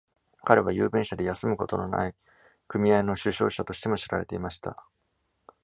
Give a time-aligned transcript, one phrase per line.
[0.45, 2.15] 彼は、雄弁者で休むことのない
[2.67, 4.83] 組合の主唱者としても知られていました。